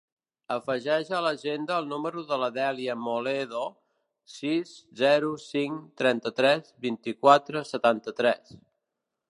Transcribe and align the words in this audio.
Afegeix 0.53 1.09
a 1.17 1.19
l'agenda 1.25 1.75
el 1.81 1.89
número 1.91 2.23
de 2.31 2.39
la 2.43 2.47
Dèlia 2.55 2.95
Moledo: 3.09 3.61
sis, 4.37 4.73
zero, 5.03 5.31
cinc, 5.45 5.85
trenta-tres, 6.03 6.75
vint-i-quatre, 6.89 7.67
setanta-tres. 7.77 8.59